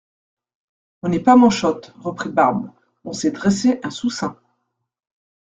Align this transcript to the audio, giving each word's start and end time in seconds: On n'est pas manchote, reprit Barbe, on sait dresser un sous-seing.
On 1.03 1.09
n'est 1.09 1.19
pas 1.19 1.35
manchote, 1.35 1.93
reprit 1.99 2.29
Barbe, 2.31 2.71
on 3.05 3.13
sait 3.13 3.29
dresser 3.29 3.79
un 3.83 3.91
sous-seing. 3.91 4.33